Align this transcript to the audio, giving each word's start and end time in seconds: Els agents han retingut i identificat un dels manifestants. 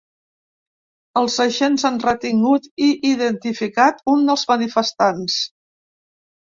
Els 1.21 1.35
agents 1.45 1.85
han 1.91 2.01
retingut 2.07 2.67
i 2.87 2.89
identificat 3.13 4.05
un 4.17 4.27
dels 4.33 4.51
manifestants. 4.57 5.41